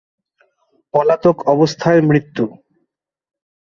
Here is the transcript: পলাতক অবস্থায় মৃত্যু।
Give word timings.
পলাতক 0.93 1.37
অবস্থায় 1.47 2.01
মৃত্যু। 2.01 2.45